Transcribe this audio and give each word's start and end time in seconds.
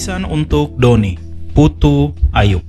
Warisan 0.00 0.24
untuk 0.24 0.80
Doni, 0.80 1.20
Putu 1.52 2.16
Ayub. 2.32 2.64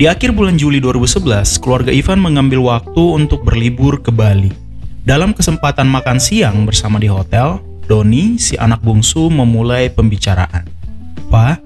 Di 0.00 0.08
akhir 0.08 0.32
bulan 0.32 0.56
Juli 0.56 0.80
2011, 0.80 1.60
keluarga 1.60 1.92
Ivan 1.92 2.24
mengambil 2.24 2.64
waktu 2.64 3.20
untuk 3.20 3.44
berlibur 3.44 4.00
ke 4.00 4.08
Bali. 4.08 4.48
Dalam 5.04 5.36
kesempatan 5.36 5.84
makan 5.84 6.16
siang 6.16 6.64
bersama 6.64 6.96
di 6.96 7.04
hotel, 7.04 7.60
Doni, 7.84 8.40
si 8.40 8.56
anak 8.56 8.80
bungsu, 8.80 9.28
memulai 9.28 9.92
pembicaraan. 9.92 10.64
Pak, 11.28 11.60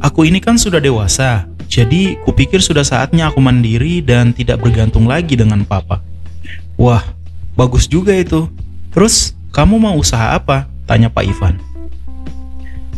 aku 0.00 0.24
ini 0.24 0.40
kan 0.40 0.56
sudah 0.56 0.80
dewasa, 0.80 1.44
jadi 1.68 2.16
kupikir 2.24 2.64
sudah 2.64 2.80
saatnya 2.80 3.28
aku 3.28 3.44
mandiri 3.44 4.00
dan 4.00 4.32
tidak 4.32 4.64
bergantung 4.64 5.04
lagi 5.04 5.36
dengan 5.36 5.68
papa. 5.68 6.00
Wah, 6.80 7.04
bagus 7.52 7.84
juga 7.84 8.16
itu. 8.16 8.48
Terus, 8.88 9.36
kamu 9.52 9.76
mau 9.76 10.00
usaha 10.00 10.32
apa? 10.32 10.64
Tanya 10.88 11.12
Pak 11.12 11.28
Ivan. 11.28 11.75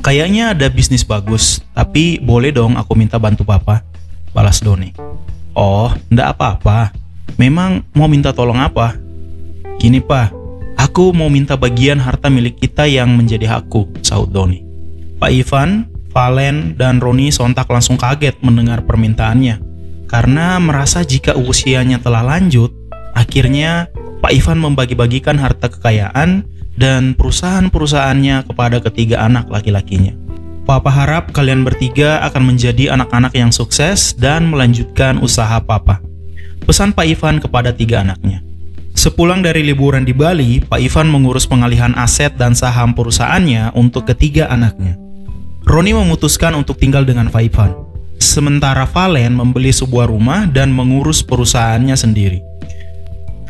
Kayaknya 0.08 0.56
ada 0.56 0.72
bisnis 0.72 1.04
bagus, 1.04 1.60
tapi 1.76 2.16
boleh 2.16 2.48
dong 2.48 2.80
aku 2.80 2.96
minta 2.96 3.20
bantu 3.20 3.44
papa 3.44 3.84
balas 4.32 4.56
Doni. 4.64 4.96
Oh, 5.52 5.92
ndak 6.08 6.32
apa-apa. 6.32 6.96
Memang 7.36 7.84
mau 7.92 8.08
minta 8.08 8.32
tolong 8.32 8.56
apa? 8.56 8.96
Gini 9.76 10.00
pak, 10.00 10.32
aku 10.80 11.12
mau 11.12 11.28
minta 11.28 11.60
bagian 11.60 12.00
harta 12.00 12.32
milik 12.32 12.56
kita 12.56 12.88
yang 12.88 13.20
menjadi 13.20 13.52
hakku, 13.52 13.84
sahut 14.00 14.32
Doni. 14.32 14.64
Pak 15.20 15.28
Ivan, 15.28 15.84
Valen, 16.08 16.72
dan 16.80 17.04
Roni 17.04 17.28
sontak 17.28 17.68
langsung 17.68 18.00
kaget 18.00 18.40
mendengar 18.40 18.88
permintaannya. 18.88 19.60
Karena 20.08 20.56
merasa 20.56 21.04
jika 21.04 21.36
usianya 21.36 22.00
telah 22.00 22.24
lanjut, 22.24 22.72
akhirnya 23.12 23.92
Pak 24.24 24.32
Ivan 24.32 24.56
membagi-bagikan 24.72 25.36
harta 25.36 25.68
kekayaan 25.68 26.48
dan 26.78 27.18
perusahaan-perusahaannya 27.18 28.46
kepada 28.46 28.78
ketiga 28.78 29.26
anak 29.26 29.50
laki-lakinya. 29.50 30.14
Papa 30.62 30.92
harap 30.92 31.34
kalian 31.34 31.66
bertiga 31.66 32.22
akan 32.30 32.54
menjadi 32.54 32.94
anak-anak 32.94 33.34
yang 33.34 33.50
sukses 33.50 34.14
dan 34.14 34.46
melanjutkan 34.46 35.18
usaha 35.18 35.58
Papa. 35.58 35.98
Pesan 36.62 36.94
Pak 36.94 37.08
Ivan 37.08 37.42
kepada 37.42 37.74
tiga 37.74 38.06
anaknya. 38.06 38.44
Sepulang 38.92 39.40
dari 39.40 39.64
liburan 39.64 40.04
di 40.04 40.12
Bali, 40.12 40.60
Pak 40.60 40.78
Ivan 40.78 41.08
mengurus 41.08 41.48
pengalihan 41.48 41.96
aset 41.96 42.36
dan 42.36 42.52
saham 42.52 42.92
perusahaannya 42.92 43.72
untuk 43.74 44.06
ketiga 44.12 44.52
anaknya. 44.52 45.00
Roni 45.64 45.96
memutuskan 45.96 46.52
untuk 46.54 46.76
tinggal 46.76 47.08
dengan 47.08 47.32
Pak 47.32 47.42
Ivan. 47.48 47.72
Sementara 48.18 48.84
Valen 48.84 49.38
membeli 49.38 49.70
sebuah 49.70 50.10
rumah 50.10 50.50
dan 50.50 50.74
mengurus 50.74 51.22
perusahaannya 51.22 51.96
sendiri. 51.96 52.42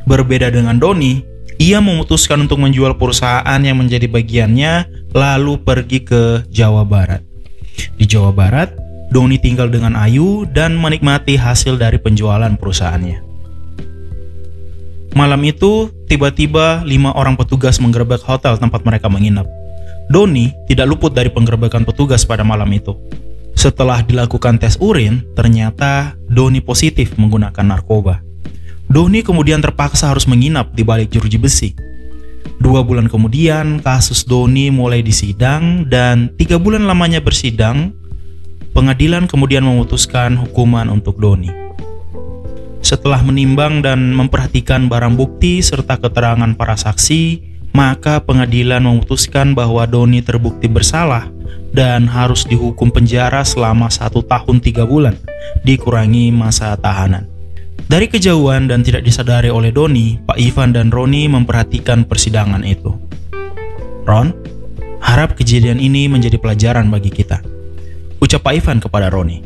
Berbeda 0.04 0.52
dengan 0.52 0.76
Doni, 0.76 1.24
ia 1.58 1.82
memutuskan 1.82 2.46
untuk 2.46 2.62
menjual 2.62 2.94
perusahaan 2.94 3.58
yang 3.58 3.82
menjadi 3.82 4.06
bagiannya 4.06 4.86
lalu 5.10 5.58
pergi 5.58 6.06
ke 6.06 6.46
Jawa 6.48 6.86
Barat. 6.86 7.26
Di 7.98 8.06
Jawa 8.06 8.30
Barat, 8.30 8.74
Doni 9.10 9.42
tinggal 9.42 9.66
dengan 9.66 9.98
Ayu 9.98 10.46
dan 10.46 10.78
menikmati 10.78 11.34
hasil 11.34 11.74
dari 11.74 11.98
penjualan 11.98 12.54
perusahaannya. 12.54 13.26
Malam 15.18 15.40
itu, 15.42 15.90
tiba-tiba 16.06 16.86
lima 16.86 17.10
orang 17.18 17.34
petugas 17.34 17.82
menggerebek 17.82 18.22
hotel 18.22 18.54
tempat 18.54 18.86
mereka 18.86 19.10
menginap. 19.10 19.48
Doni 20.06 20.54
tidak 20.70 20.86
luput 20.88 21.10
dari 21.10 21.28
penggerebekan 21.28 21.82
petugas 21.82 22.22
pada 22.22 22.46
malam 22.46 22.70
itu. 22.70 22.94
Setelah 23.58 24.06
dilakukan 24.06 24.62
tes 24.62 24.78
urin, 24.78 25.26
ternyata 25.34 26.14
Doni 26.30 26.62
positif 26.62 27.18
menggunakan 27.18 27.66
narkoba. 27.66 28.27
Doni 28.88 29.20
kemudian 29.20 29.60
terpaksa 29.60 30.08
harus 30.08 30.24
menginap 30.24 30.72
di 30.72 30.80
balik 30.80 31.12
jeruji 31.12 31.36
besi. 31.36 31.76
Dua 32.56 32.80
bulan 32.80 33.04
kemudian, 33.04 33.84
kasus 33.84 34.24
Doni 34.24 34.72
mulai 34.72 35.04
disidang 35.04 35.84
dan 35.84 36.32
tiga 36.40 36.56
bulan 36.56 36.88
lamanya 36.88 37.20
bersidang, 37.20 37.92
pengadilan 38.72 39.28
kemudian 39.28 39.60
memutuskan 39.60 40.40
hukuman 40.40 40.88
untuk 40.88 41.20
Doni. 41.20 41.52
Setelah 42.80 43.20
menimbang 43.20 43.84
dan 43.84 44.16
memperhatikan 44.16 44.88
barang 44.88 45.20
bukti 45.20 45.60
serta 45.60 46.00
keterangan 46.00 46.56
para 46.56 46.72
saksi, 46.72 47.44
maka 47.76 48.24
pengadilan 48.24 48.80
memutuskan 48.80 49.52
bahwa 49.52 49.84
Doni 49.84 50.24
terbukti 50.24 50.64
bersalah 50.64 51.28
dan 51.76 52.08
harus 52.08 52.48
dihukum 52.48 52.88
penjara 52.88 53.44
selama 53.44 53.92
satu 53.92 54.24
tahun 54.24 54.64
tiga 54.64 54.88
bulan, 54.88 55.20
dikurangi 55.60 56.32
masa 56.32 56.72
tahanan. 56.80 57.37
Dari 57.88 58.04
kejauhan 58.04 58.68
dan 58.68 58.84
tidak 58.84 59.00
disadari 59.00 59.48
oleh 59.48 59.72
Doni, 59.72 60.20
Pak 60.20 60.36
Ivan 60.36 60.76
dan 60.76 60.92
Roni 60.92 61.24
memperhatikan 61.24 62.04
persidangan 62.04 62.60
itu. 62.60 62.92
Ron, 64.04 64.36
harap 65.00 65.32
kejadian 65.32 65.80
ini 65.80 66.04
menjadi 66.04 66.36
pelajaran 66.36 66.92
bagi 66.92 67.08
kita. 67.08 67.40
Ucap 68.20 68.44
Pak 68.44 68.60
Ivan 68.60 68.84
kepada 68.84 69.08
Roni. 69.08 69.40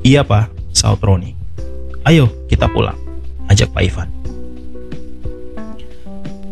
Iya 0.00 0.24
pak, 0.24 0.48
saut 0.72 0.96
Roni. 1.04 1.36
Ayo 2.08 2.32
kita 2.48 2.72
pulang, 2.72 2.96
ajak 3.52 3.68
Pak 3.76 3.84
Ivan. 3.84 4.08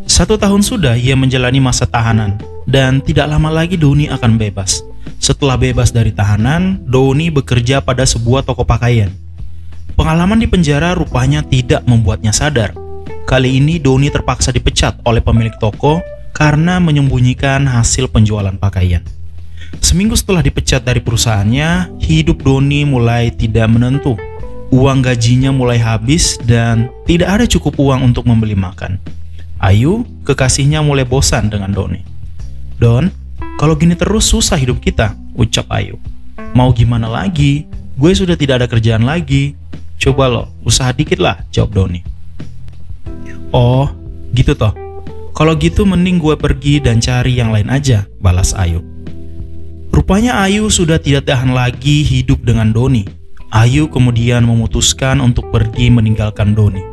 Satu 0.04 0.36
tahun 0.36 0.60
sudah 0.60 1.00
ia 1.00 1.16
menjalani 1.16 1.64
masa 1.64 1.88
tahanan, 1.88 2.36
dan 2.68 3.00
tidak 3.00 3.24
lama 3.24 3.48
lagi 3.48 3.80
Doni 3.80 4.12
akan 4.12 4.36
bebas. 4.36 4.84
Setelah 5.16 5.56
bebas 5.56 5.96
dari 5.96 6.12
tahanan, 6.12 6.84
Doni 6.84 7.32
bekerja 7.32 7.80
pada 7.80 8.04
sebuah 8.04 8.44
toko 8.44 8.68
pakaian 8.68 9.08
Pengalaman 9.94 10.42
di 10.42 10.50
penjara 10.50 10.98
rupanya 10.98 11.46
tidak 11.46 11.86
membuatnya 11.86 12.34
sadar. 12.34 12.74
Kali 13.26 13.62
ini 13.62 13.78
Doni 13.78 14.10
terpaksa 14.10 14.50
dipecat 14.50 14.98
oleh 15.06 15.22
pemilik 15.22 15.54
toko 15.62 16.02
karena 16.34 16.82
menyembunyikan 16.82 17.62
hasil 17.70 18.10
penjualan 18.10 18.54
pakaian. 18.58 19.06
Seminggu 19.78 20.18
setelah 20.18 20.42
dipecat 20.42 20.82
dari 20.82 20.98
perusahaannya, 20.98 22.00
hidup 22.02 22.42
Doni 22.42 22.82
mulai 22.82 23.30
tidak 23.30 23.70
menentu. 23.70 24.18
Uang 24.74 24.98
gajinya 24.98 25.54
mulai 25.54 25.78
habis 25.78 26.34
dan 26.42 26.90
tidak 27.06 27.38
ada 27.38 27.44
cukup 27.46 27.78
uang 27.78 28.02
untuk 28.02 28.26
membeli 28.26 28.58
makan. 28.58 28.98
Ayu, 29.62 30.04
kekasihnya 30.26 30.82
mulai 30.82 31.06
bosan 31.06 31.48
dengan 31.48 31.72
Doni. 31.72 32.02
Don, 32.76 33.08
kalau 33.56 33.72
gini 33.72 33.96
terus 33.96 34.28
susah 34.28 34.60
hidup 34.60 34.82
kita, 34.84 35.16
ucap 35.32 35.64
Ayu. 35.72 35.96
Mau 36.52 36.68
gimana 36.76 37.08
lagi? 37.08 37.64
Gue 37.96 38.12
sudah 38.12 38.36
tidak 38.36 38.60
ada 38.60 38.66
kerjaan 38.68 39.08
lagi. 39.08 39.56
Coba 39.96 40.28
lo, 40.28 40.44
usaha 40.62 40.92
dikit 40.92 41.18
lah, 41.18 41.40
jawab 41.48 41.72
Doni. 41.72 42.00
Oh, 43.50 43.88
gitu 44.36 44.52
toh. 44.52 44.74
Kalau 45.36 45.52
gitu 45.56 45.84
mending 45.84 46.16
gue 46.16 46.36
pergi 46.36 46.80
dan 46.80 47.00
cari 47.00 47.36
yang 47.36 47.52
lain 47.52 47.68
aja, 47.68 48.08
balas 48.20 48.56
Ayu. 48.56 48.80
Rupanya 49.92 50.40
Ayu 50.44 50.68
sudah 50.68 51.00
tidak 51.00 51.28
tahan 51.28 51.56
lagi 51.56 52.04
hidup 52.04 52.44
dengan 52.44 52.72
Doni. 52.72 53.04
Ayu 53.52 53.88
kemudian 53.88 54.44
memutuskan 54.44 55.20
untuk 55.24 55.48
pergi 55.48 55.88
meninggalkan 55.88 56.52
Doni. 56.52 56.84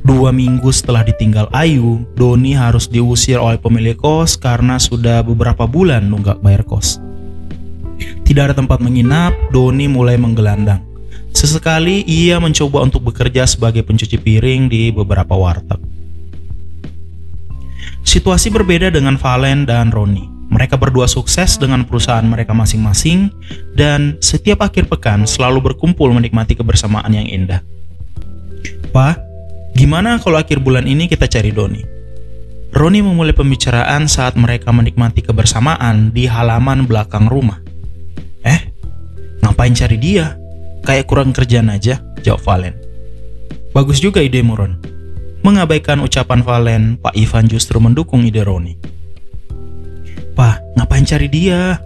Dua 0.00 0.32
minggu 0.32 0.72
setelah 0.72 1.04
ditinggal 1.04 1.52
Ayu, 1.52 2.08
Doni 2.16 2.56
harus 2.56 2.88
diusir 2.88 3.36
oleh 3.36 3.60
pemilik 3.60 3.96
kos 3.96 4.40
karena 4.40 4.80
sudah 4.80 5.20
beberapa 5.20 5.68
bulan 5.68 6.08
nunggak 6.08 6.40
bayar 6.40 6.64
kos. 6.64 6.96
Tidak 8.24 8.42
ada 8.48 8.56
tempat 8.56 8.80
menginap, 8.80 9.36
Doni 9.52 9.86
mulai 9.92 10.16
menggelandang. 10.16 10.89
Sesekali 11.30 12.02
ia 12.04 12.42
mencoba 12.42 12.82
untuk 12.82 13.06
bekerja 13.06 13.46
sebagai 13.46 13.86
pencuci 13.86 14.18
piring 14.18 14.66
di 14.66 14.90
beberapa 14.90 15.32
warteg. 15.38 15.78
Situasi 18.02 18.50
berbeda 18.50 18.90
dengan 18.90 19.14
Valen 19.14 19.68
dan 19.68 19.94
Roni. 19.94 20.26
Mereka 20.50 20.74
berdua 20.74 21.06
sukses 21.06 21.54
dengan 21.62 21.86
perusahaan 21.86 22.26
mereka 22.26 22.50
masing-masing 22.50 23.30
dan 23.78 24.18
setiap 24.18 24.66
akhir 24.66 24.90
pekan 24.90 25.22
selalu 25.22 25.70
berkumpul 25.70 26.10
menikmati 26.10 26.58
kebersamaan 26.58 27.14
yang 27.14 27.30
indah. 27.30 27.62
Pak, 28.90 29.22
gimana 29.78 30.18
kalau 30.18 30.42
akhir 30.42 30.58
bulan 30.58 30.90
ini 30.90 31.06
kita 31.06 31.30
cari 31.30 31.54
Doni? 31.54 31.86
Roni 32.74 32.98
memulai 32.98 33.30
pembicaraan 33.30 34.10
saat 34.10 34.34
mereka 34.34 34.74
menikmati 34.74 35.22
kebersamaan 35.22 36.10
di 36.10 36.26
halaman 36.26 36.82
belakang 36.90 37.30
rumah. 37.30 37.62
Eh, 38.42 38.74
ngapain 39.46 39.74
cari 39.74 39.98
dia? 40.02 40.39
Kayak 40.80 41.08
kurang 41.08 41.36
kerjaan 41.36 41.68
aja, 41.68 42.00
jawab 42.24 42.40
Valen. 42.44 42.74
Bagus 43.70 44.00
juga 44.02 44.24
ide 44.24 44.40
Muron. 44.42 44.80
Mengabaikan 45.40 46.02
ucapan 46.04 46.40
Valen, 46.44 46.82
Pak 47.00 47.16
Ivan 47.16 47.48
justru 47.48 47.80
mendukung 47.80 48.24
ide 48.26 48.44
Roni. 48.44 48.76
Pak, 50.36 50.76
ngapain 50.76 51.04
cari 51.04 51.28
dia? 51.28 51.80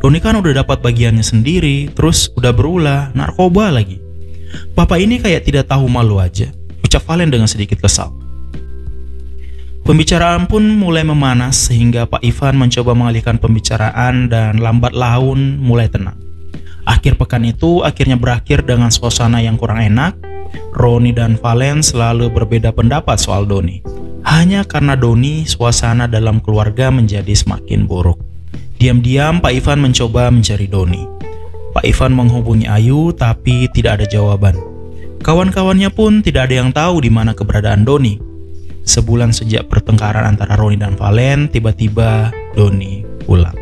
Roni 0.00 0.18
kan 0.22 0.38
udah 0.38 0.64
dapat 0.64 0.82
bagiannya 0.82 1.22
sendiri, 1.22 1.90
terus 1.92 2.30
udah 2.34 2.54
berulah, 2.54 3.10
narkoba 3.12 3.70
lagi. 3.74 3.98
Papa 4.74 4.98
ini 4.98 5.22
kayak 5.22 5.46
tidak 5.46 5.70
tahu 5.70 5.86
malu 5.86 6.18
aja, 6.18 6.50
ucap 6.82 7.02
Valen 7.06 7.30
dengan 7.30 7.46
sedikit 7.46 7.78
kesal. 7.82 8.10
Pembicaraan 9.80 10.46
pun 10.46 10.62
mulai 10.78 11.02
memanas 11.02 11.66
sehingga 11.66 12.06
Pak 12.06 12.22
Ivan 12.22 12.62
mencoba 12.62 12.94
mengalihkan 12.94 13.42
pembicaraan 13.42 14.30
dan 14.30 14.62
lambat 14.62 14.94
laun 14.94 15.58
mulai 15.58 15.90
tenang. 15.90 16.29
Akhir 16.88 17.20
pekan 17.20 17.44
itu 17.44 17.84
akhirnya 17.84 18.16
berakhir 18.16 18.64
dengan 18.64 18.88
suasana 18.88 19.40
yang 19.44 19.60
kurang 19.60 19.80
enak. 19.80 20.16
Roni 20.74 21.14
dan 21.14 21.38
Valen 21.38 21.84
selalu 21.84 22.32
berbeda 22.32 22.74
pendapat 22.74 23.20
soal 23.20 23.46
Doni. 23.46 23.84
Hanya 24.26 24.66
karena 24.66 24.98
Doni, 24.98 25.48
suasana 25.48 26.10
dalam 26.10 26.42
keluarga 26.44 26.92
menjadi 26.92 27.32
semakin 27.32 27.88
buruk. 27.88 28.20
Diam-diam 28.80 29.44
Pak 29.44 29.52
Ivan 29.52 29.78
mencoba 29.84 30.32
mencari 30.32 30.64
Doni. 30.64 31.04
Pak 31.70 31.84
Ivan 31.86 32.16
menghubungi 32.16 32.66
Ayu 32.66 33.12
tapi 33.12 33.68
tidak 33.70 34.00
ada 34.00 34.06
jawaban. 34.08 34.56
Kawan-kawannya 35.20 35.92
pun 35.92 36.24
tidak 36.24 36.48
ada 36.48 36.54
yang 36.64 36.72
tahu 36.72 37.04
di 37.04 37.12
mana 37.12 37.36
keberadaan 37.36 37.84
Doni. 37.84 38.16
Sebulan 38.88 39.36
sejak 39.36 39.68
pertengkaran 39.68 40.24
antara 40.24 40.56
Roni 40.56 40.80
dan 40.80 40.96
Valen, 40.96 41.52
tiba-tiba 41.52 42.32
Doni 42.56 43.04
pulang. 43.28 43.59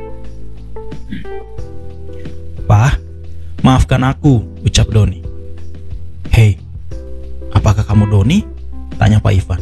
Maafkan 3.69 4.01
aku, 4.01 4.41
ucap 4.65 4.89
Doni. 4.89 5.21
Hei, 6.33 6.57
apakah 7.53 7.85
kamu 7.85 8.09
Doni? 8.09 8.41
Tanya 8.97 9.21
Pak 9.21 9.33
Ivan. 9.37 9.61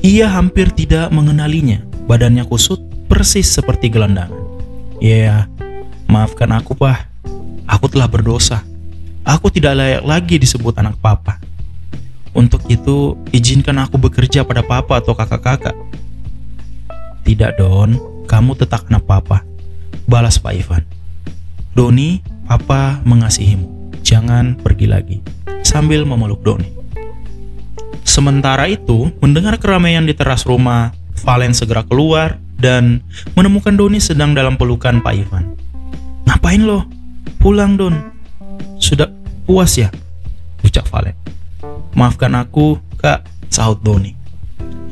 Ia 0.00 0.32
hampir 0.32 0.72
tidak 0.72 1.12
mengenalinya. 1.12 1.84
Badannya 2.08 2.48
kusut, 2.48 2.80
persis 3.12 3.44
seperti 3.44 3.92
gelandangan. 3.92 4.32
Ya, 5.04 5.12
yeah, 5.12 5.38
maafkan 6.08 6.48
aku, 6.56 6.72
Pak. 6.72 7.12
Aku 7.68 7.92
telah 7.92 8.08
berdosa. 8.08 8.64
Aku 9.20 9.52
tidak 9.52 9.76
layak 9.76 10.02
lagi 10.08 10.40
disebut 10.40 10.72
anak 10.80 10.96
papa. 11.04 11.36
Untuk 12.32 12.64
itu, 12.72 13.20
izinkan 13.36 13.76
aku 13.84 14.00
bekerja 14.00 14.48
pada 14.48 14.64
papa 14.64 15.04
atau 15.04 15.12
kakak-kakak. 15.12 15.76
Tidak, 17.20 17.52
Don. 17.60 18.00
Kamu 18.24 18.56
tetap 18.56 18.88
anak 18.88 19.04
papa. 19.04 19.44
Balas 20.08 20.40
Pak 20.40 20.54
Ivan. 20.56 20.82
Doni, 21.76 22.24
papa 22.46 23.02
mengasihimu. 23.02 23.92
Jangan 24.06 24.54
pergi 24.56 24.86
lagi. 24.86 25.18
Sambil 25.66 26.06
memeluk 26.06 26.40
Doni. 26.46 26.70
Sementara 28.06 28.70
itu, 28.70 29.10
mendengar 29.18 29.58
keramaian 29.58 30.06
di 30.06 30.14
teras 30.14 30.46
rumah, 30.46 30.94
Valen 31.26 31.52
segera 31.52 31.82
keluar 31.82 32.38
dan 32.54 33.02
menemukan 33.34 33.74
Doni 33.74 33.98
sedang 33.98 34.32
dalam 34.32 34.54
pelukan 34.54 35.02
Pak 35.02 35.14
Ivan. 35.14 35.58
Ngapain 36.24 36.62
lo? 36.62 36.86
Pulang, 37.42 37.74
Don. 37.74 37.98
Sudah 38.78 39.10
puas 39.44 39.74
ya? 39.74 39.90
Ucap 40.62 40.86
Valen. 40.88 41.18
Maafkan 41.98 42.38
aku, 42.38 42.78
kak, 43.02 43.26
sahut 43.50 43.82
Doni. 43.82 44.14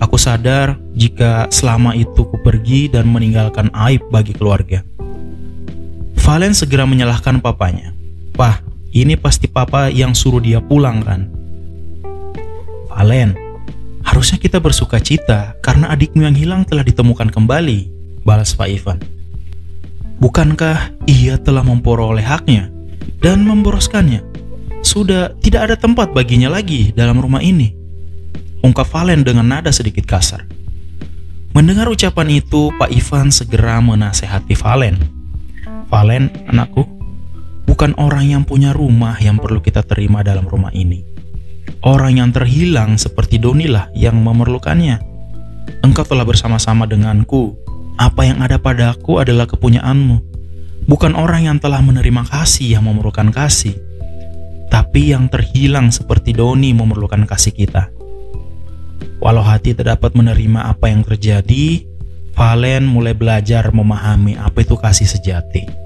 Aku 0.03 0.19
sadar 0.19 0.77
jika 0.93 1.47
selama 1.55 1.95
itu 1.95 2.27
ku 2.27 2.37
pergi 2.43 2.91
dan 2.91 3.07
meninggalkan 3.09 3.71
aib 3.73 4.03
bagi 4.11 4.35
keluarga. 4.35 4.83
Valen 6.25 6.57
segera 6.57 6.89
menyalahkan 6.89 7.45
papanya. 7.45 7.93
Pah, 8.33 8.65
ini 8.97 9.15
pasti 9.15 9.45
papa 9.45 9.93
yang 9.93 10.17
suruh 10.17 10.41
dia 10.41 10.65
pulang 10.65 11.05
kan? 11.05 11.29
Valen, 12.89 13.37
harusnya 14.01 14.41
kita 14.41 14.57
bersuka 14.57 14.97
cita 15.05 15.53
karena 15.61 15.93
adikmu 15.93 16.25
yang 16.25 16.33
hilang 16.33 16.65
telah 16.65 16.81
ditemukan 16.81 17.29
kembali, 17.29 17.93
balas 18.25 18.57
Pak 18.57 18.69
Ivan. 18.73 18.99
Bukankah 20.17 20.97
ia 21.05 21.37
telah 21.37 21.61
memperoleh 21.61 22.25
haknya? 22.25 22.75
dan 23.25 23.41
memboroskannya. 23.45 24.21
Sudah 24.85 25.33
tidak 25.41 25.73
ada 25.73 25.77
tempat 25.81 26.13
baginya 26.13 26.53
lagi 26.53 26.93
dalam 26.93 27.17
rumah 27.17 27.41
ini. 27.41 27.73
Ungkap 28.61 28.85
Valen 28.93 29.25
dengan 29.25 29.49
nada 29.49 29.73
sedikit 29.73 30.05
kasar. 30.05 30.45
Mendengar 31.57 31.89
ucapan 31.89 32.45
itu, 32.45 32.69
Pak 32.77 32.93
Ivan 32.93 33.33
segera 33.33 33.81
menasehati 33.81 34.53
Valen. 34.53 35.14
Valen, 35.95 36.27
anakku, 36.51 36.83
bukan 37.71 37.95
orang 38.03 38.27
yang 38.27 38.43
punya 38.43 38.75
rumah 38.75 39.15
yang 39.23 39.39
perlu 39.39 39.63
kita 39.63 39.87
terima 39.87 40.27
dalam 40.27 40.43
rumah 40.43 40.75
ini. 40.75 41.07
Orang 41.87 42.19
yang 42.19 42.35
terhilang 42.35 42.99
seperti 42.99 43.39
Donilah 43.39 43.95
yang 43.95 44.19
memerlukannya. 44.19 44.99
Engkau 45.87 46.03
telah 46.03 46.27
bersama-sama 46.27 46.91
denganku. 46.91 47.55
Apa 47.95 48.27
yang 48.27 48.43
ada 48.43 48.59
padaku 48.59 49.23
adalah 49.23 49.47
kepunyaanmu 49.47 50.35
bukan 50.91 51.15
orang 51.17 51.49
yang 51.49 51.59
telah 51.63 51.79
menerima 51.79 52.27
kasih 52.29 52.75
yang 52.75 52.85
memerlukan 52.91 53.33
kasih, 53.33 53.79
tapi 54.69 55.15
yang 55.15 55.29
terhilang 55.31 55.95
seperti 55.95 56.35
Doni 56.35 56.75
memerlukan 56.75 57.25
kasih 57.25 57.55
kita. 57.55 57.95
Walau 59.23 59.47
hati 59.47 59.73
tidak 59.73 60.03
dapat 60.03 60.19
menerima 60.19 60.69
apa 60.69 60.91
yang 60.93 61.07
terjadi, 61.07 61.87
Valen 62.35 62.85
mulai 62.91 63.15
belajar 63.15 63.71
memahami 63.71 64.35
apa 64.35 64.67
itu 64.67 64.75
kasih 64.75 65.07
sejati. 65.07 65.84